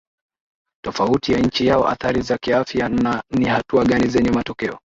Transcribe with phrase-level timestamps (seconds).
[0.85, 4.79] tofauti ya nchi yao athari za kiafya na ni hatua gani zenye matokeo